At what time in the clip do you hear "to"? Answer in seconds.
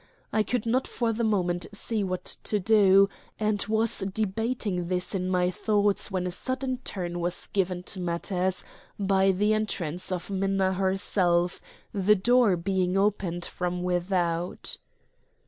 2.49-2.59, 7.83-7.99